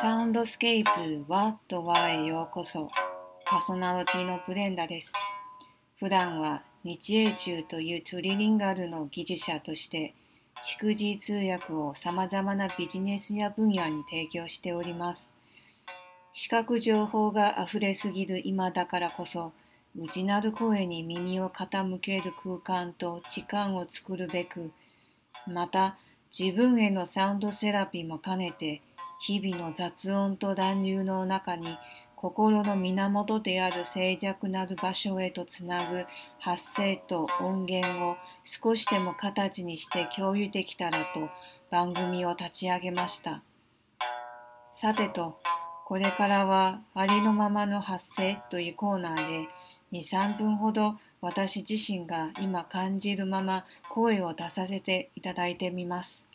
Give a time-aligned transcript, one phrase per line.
[0.00, 2.90] サウンドスケープワットワへようこそ。
[3.46, 5.12] パーソナリティのブレンダです。
[5.98, 10.14] 普段は日英中というトリリンガルの技術者として
[10.62, 15.34] 蓄字通訳を様々なビジネスや分野に提供しております。
[16.32, 19.52] 視覚情報が溢れすぎる今だからこそ
[19.96, 24.72] 内なる声に耳を傾ける空間と時間を作るべく、
[25.46, 25.98] また
[26.36, 28.82] 自分へのサウンドセラピーも兼ねて、
[29.20, 31.78] 日々の雑音と乱流の中に
[32.16, 36.06] 心の源である静寂なる場所へとつなぐ
[36.40, 41.28] 発声と音源を少しでも形にして共有できたらと
[41.70, 43.44] 番組を立ち上げました。
[44.72, 45.38] さてと、
[45.86, 49.48] これからはありのままの発声というコーナーで
[49.94, 56.28] 2、3分ほど私自身が今感じるまま声を出させていただいてみます。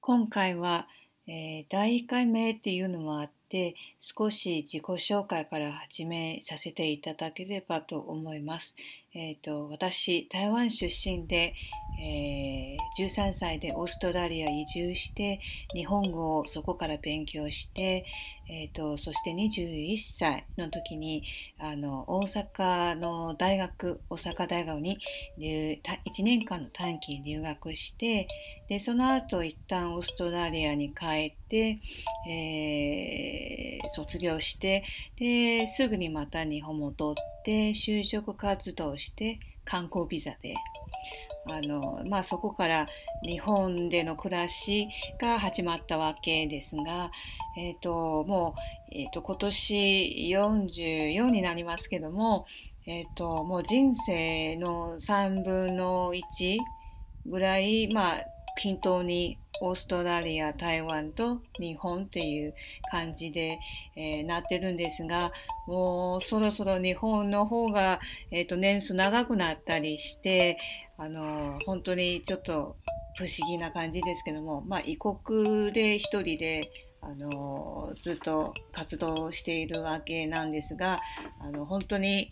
[0.00, 0.88] 今回は、
[1.26, 8.76] えー、第1回目っていうのもあって少し自己紹介から始めさせていただければと思います。
[9.16, 11.54] えーと、私台湾出身で、
[12.00, 15.40] えー、13歳でオーストラリア移住して
[15.72, 18.06] 日本語をそこから勉強して、
[18.50, 21.22] えーと、そして21歳の時に
[21.60, 24.98] あの大阪の大学大阪大学に
[25.38, 25.78] 1
[26.24, 28.26] 年間の短期留学して
[28.68, 31.80] でその後一旦オーストラリアに帰って、
[32.28, 33.33] えー、
[33.88, 34.84] 卒業して
[35.18, 40.54] ですぐにまた日本戻って就職活動して観光ビザで。
[41.46, 42.86] あの、まあ、そこから
[43.22, 44.88] 日本での暮らし
[45.20, 47.10] が始まったわけですが、
[47.58, 48.54] えーと、も
[48.90, 52.46] う、えーと、今年44になりますけども、
[52.86, 56.58] えーと、もう人生の3分の1
[57.26, 58.24] ぐらい、まあ、
[58.56, 62.54] 均等にオーストラリア、台湾と日本っていう
[62.90, 63.58] 感じで、
[63.96, 65.32] えー、なってるんですが、
[65.66, 68.00] もうそろそろ日本の方が、
[68.30, 70.58] えーと、年数長くなったりして、
[70.96, 72.76] あの本当にちょっと
[73.16, 80.98] 不思議な感じですけども、まあ、異国で一人であのずっと活動しているわけなんですが
[81.40, 82.30] あの本当に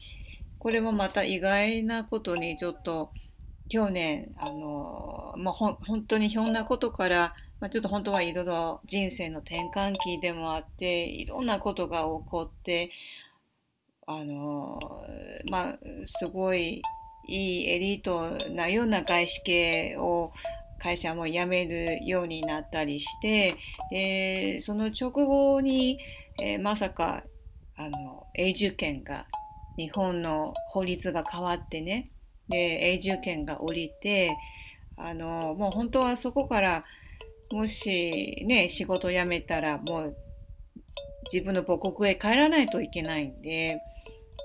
[0.58, 3.10] これもまた意外なことにちょっと
[3.72, 12.90] 去年あの、まあ、ほ本当にひょんなことから、まあ、ちょっと本当はいろいろ人生の転換期でもあっていろんなことが起こって
[14.06, 14.78] あの
[15.50, 16.82] まあすごい
[17.26, 20.32] いいエリートなような外資系を
[20.78, 23.56] 会社も辞めるようになったりして
[23.90, 25.98] でその直後に、
[26.42, 27.22] えー、まさか
[27.78, 29.24] あの永住権が
[29.78, 32.11] 日本の法律が変わってね
[32.48, 34.36] で永住権が降りて
[34.96, 36.84] あのもう本当はそこから
[37.50, 40.16] もしね仕事辞めたらもう
[41.32, 43.80] 自分の母国へ帰らないといけないんで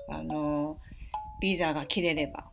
[0.08, 0.78] あの
[1.40, 2.44] ビザが切れれば。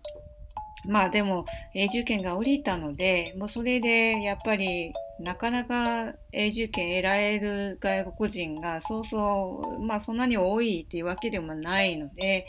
[0.87, 12.45] まあでも永住権が降りたので、もうそれでやっぱりなかなか永住権得られる外国人がそうそう、まあそんなに多いっていうわけでもないので、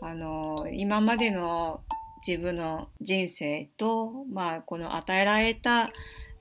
[0.00, 1.80] あの、今までの
[2.26, 5.90] 自分の人生と、まあこの与えられた、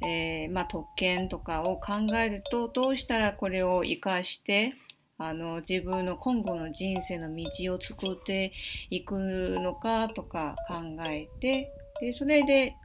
[0.06, 4.76] えー、まあ特権とかを考えると、どうしたらこれを活かして、
[5.24, 8.54] あの自分の今後の人生の道を作って
[8.90, 12.76] いくのかとか考えてでそれで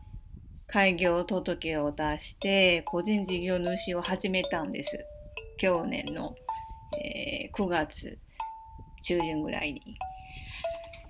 [0.67, 5.03] 開業届を出して個人事業主を始めたんです
[5.57, 6.34] 去年の、
[7.03, 8.19] えー、9月
[9.03, 9.81] 中旬ぐらいに。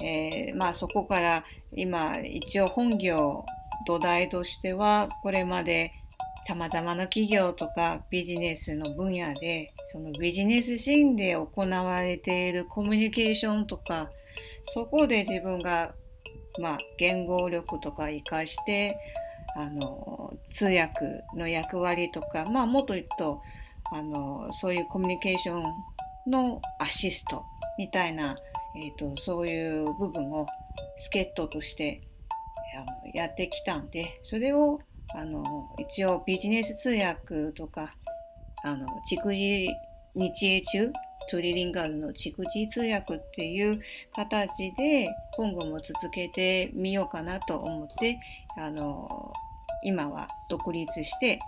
[0.01, 3.45] えー、まあそこから今一応本業
[3.87, 5.93] 土台としてはこれまで
[6.47, 14.11] 様々な企業とかビジネスの分野で、そのビジネスシーンで行われているコミュニケーションとか、
[14.67, 15.93] そこで自分が、
[16.61, 18.97] まあ、言語力とか活かして、
[19.57, 23.43] あの、通訳の役割とか、まあ、もっと言うと、
[23.93, 25.65] あの、そういうコミュニケーション
[26.31, 27.43] のアシスト
[27.77, 28.37] みたいな、
[28.77, 30.47] え、ー、と、そういう部分を
[30.97, 32.03] 助っ人として
[32.77, 34.81] あのやってきたんで、それを
[35.15, 35.43] あの
[35.79, 37.95] 一応ビジネス通訳とか
[38.65, 39.71] あの逐次
[40.15, 40.93] 日英中
[41.29, 43.81] トリリンガルの逐次通訳っていう
[44.15, 48.19] 形で今後も続けてみようかなと思って
[48.57, 49.33] あの
[49.83, 51.39] 今は独立して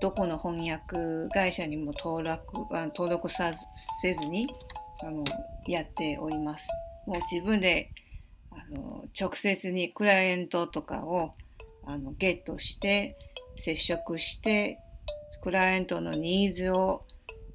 [0.00, 3.52] どこの翻訳会社にも登録登録さ
[4.02, 4.46] せずに
[5.02, 5.24] あの
[5.66, 6.68] やっております。
[7.06, 7.90] もう自分で
[8.50, 11.34] あの直接にクライアントとかを
[11.84, 13.16] あのゲットして
[13.56, 14.78] 接触して
[15.42, 17.04] クライアントのニーズを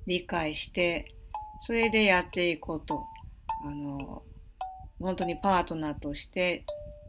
[0.07, 1.15] 理解して
[1.59, 3.05] それでやっていこうと
[3.65, 4.23] あの
[4.99, 6.65] 本当にパートナーとして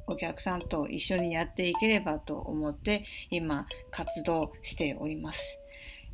[0.07, 5.61] お客さんと一緒にやっていければと思って今活動しております。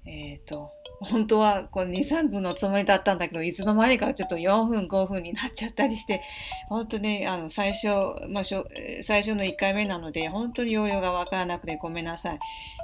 [0.06, 0.70] えっ、ー、と
[1.00, 6.22] 本当はこう2、3分のつもりだったんだけど、いつの間にかちょっと4分、5分になっちゃったりして、
[6.68, 7.86] 本当ねあの最初、
[8.28, 12.38] まあ、最初の1回目なので、本当に容量がわからなくてごめんなさい。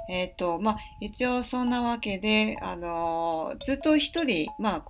[0.09, 4.85] えっ、ー、と、まあ、一応そんなわけで、あのずっと一人、まあ、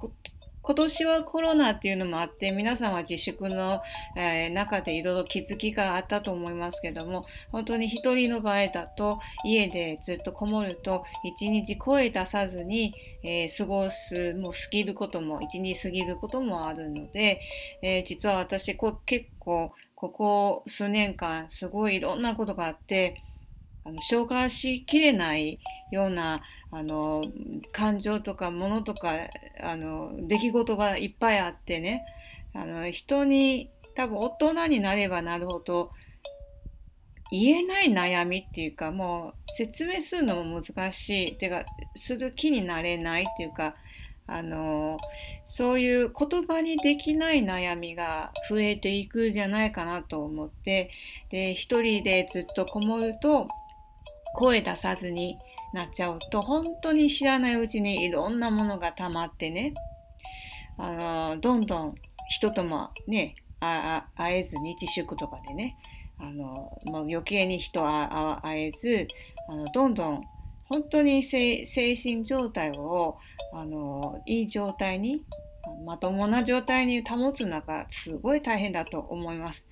[0.65, 3.83] 今年はコロナっていうのもあって皆さんは自粛の、
[4.17, 17.41] えー、中でいろいろ気づきがあったと思いますけども本当に一人の場合だと家でずっとこもると一日声出さずに、えー、過ごすもう過ぎることも一日過ぎることもあるので、
[17.83, 23.21] えー、実は私こ結構ここ数年間すごいいろんなことがあって
[23.85, 25.59] あの消化しきれない
[25.91, 26.41] ような
[26.71, 27.23] あの
[27.71, 29.29] 感情とかものとか
[29.61, 32.03] あの出来事がいっぱいあってね。
[32.53, 35.91] あの人に多分大人になればなるほど
[37.31, 41.35] 言えない悩みっていうかもう説明するのも難しい。
[41.35, 41.65] てか
[41.95, 43.75] する気になれないっていうか
[44.25, 44.97] あの
[45.45, 50.89] そういう言葉にできない悩みが増えていくんじゃないかなと思って。
[51.29, 53.47] で一人でずっとこもると
[54.35, 55.37] 声出さずに
[55.73, 59.73] なっちゃうと本当に知らないうちにいろんなものが溜まってね
[60.77, 61.95] あのどんどん
[62.29, 65.77] 人ともね会えずに自粛とかでね
[66.19, 69.07] あのもう余計に人は会えず
[69.49, 70.23] あのどんどん
[70.67, 73.17] 本当に精神状態を
[73.53, 75.23] あのいい状態に
[75.85, 79.67] まともな状態に保つのがすごい大変だと思います。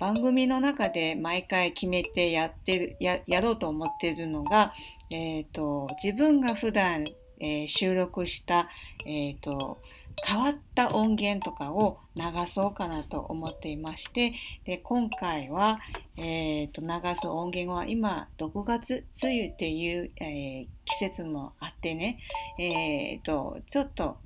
[0.00, 4.72] 番組の中で毎回決めてやってるややろうと思ってるのが、
[5.10, 7.04] えーと、自分が普段、
[7.38, 8.70] えー、収録した、
[9.06, 9.82] えーと、
[10.24, 14.32] 変わった音源とかを流そうかなと思っていまして
[14.64, 15.80] で今回は、
[16.16, 16.88] えーと、流
[17.20, 22.18] す音源は今6月梅雨っていう、えー、季節もあってね、
[22.58, 24.16] えー、とちょっと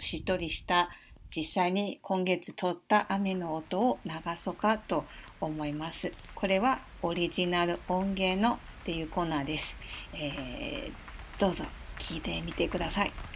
[0.00, 0.90] しっとりした
[1.34, 5.04] 実際に今月撮った雨の音を流そうかと
[5.40, 6.12] 思います。
[6.34, 9.74] これはオリジナル音源のっていうコーナーです。
[10.12, 11.64] えー、どうぞ
[11.98, 13.31] 聞いてみてください。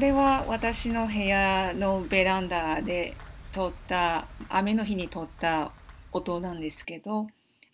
[0.00, 3.14] これは私の部屋のベランダで
[3.52, 5.72] 撮った雨の日に撮った
[6.10, 7.26] 音なんですけど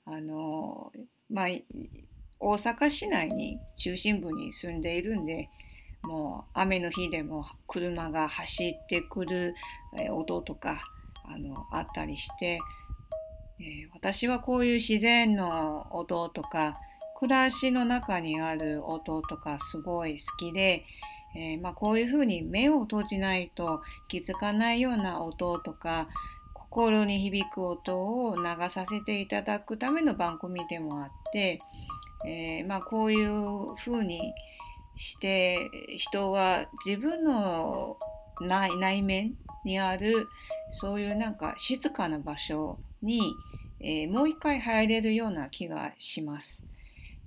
[0.05, 0.91] あの
[1.31, 1.47] まあ
[2.41, 5.49] 大阪市内に中心部に住んでいるんで
[6.03, 9.55] もう雨の日でも車が走ってくる
[10.11, 10.81] 音とか
[11.27, 12.59] あのあったりして、
[13.61, 16.75] えー、私はこういう自然の音とか
[17.21, 20.85] 暮らしの中にある音とかすごい好きで、
[21.37, 26.09] えー、まあ、こういうふうに目を閉じないと気づかないような音とか
[26.55, 31.59] 心に響く音を流させていただくための番組でもあって、
[32.27, 33.45] えー、まあ、こういう
[33.77, 34.33] ふうに
[34.97, 37.99] して人は自分の
[38.41, 40.29] 内面にある
[40.73, 43.35] そういうなんか静かな場所に、
[43.81, 46.65] えー、もう一回入れるような気がします。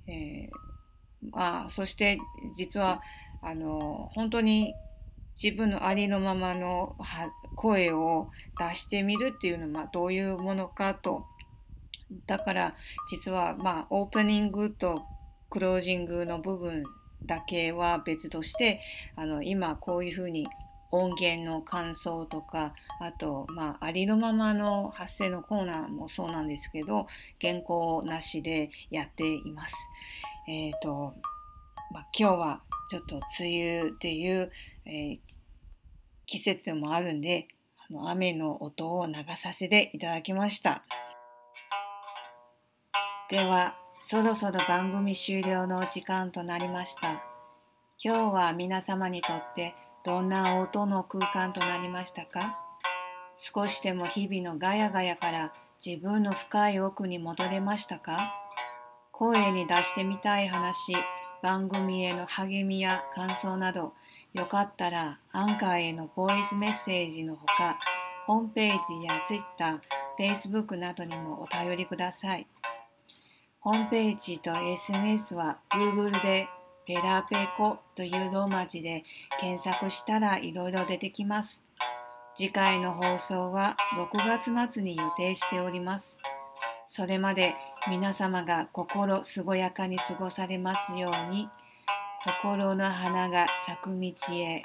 [0.07, 2.19] えー、まあ、そして
[2.55, 3.01] 実は
[3.41, 4.75] あの本当に
[5.41, 6.95] 自分のありのままの
[7.55, 11.25] 声を出してみるっていうのはどういうものかと
[12.25, 12.75] だから
[13.09, 15.05] 実はまあオープニングと
[15.49, 16.83] クロージングの部分
[17.25, 18.81] だけは別として
[19.15, 20.47] あの今こういうふうに
[20.91, 27.07] 音源の感想とかあと、まあ、ありのままの発声のコーナーもそうなんですけど
[27.39, 29.75] 原稿なしでやっています。
[30.47, 31.13] えっ、ー、と、
[31.91, 34.51] まあ、今日はちょっと梅雨っていう、
[34.85, 35.19] えー、
[36.25, 37.47] 季節でもあるんで
[37.89, 40.83] あの雨の音を流させていただきました。
[43.29, 47.21] ではそろそろ番組終了の時間となりました。
[48.03, 52.57] 今日は皆様にとってどんな音の空間となりましたか？
[53.35, 55.53] 少しでも日々のガヤガヤから
[55.83, 58.33] 自分の深い奥に戻れましたか？
[59.11, 60.93] 声に出してみたい話、
[61.41, 63.93] 番組への励みや感想など、
[64.33, 67.79] よかったらアンカーへのボイスメッセージのほか、
[68.27, 69.81] ホームページや Twitter、
[70.19, 72.47] Facebook などにもお便りください。
[73.59, 76.47] ホームページと SNS は Google で
[76.85, 79.03] ペラペコというローマ字で
[79.39, 81.63] 検索したらいろいろ出てきます。
[82.35, 86.19] 次回の放送は6月末に予定しております。
[86.87, 87.53] それまで
[87.89, 91.49] 皆様が心健やかに過ごされますように、
[92.43, 94.61] 心の花が咲く道へ。